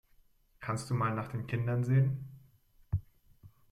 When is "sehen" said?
1.83-2.27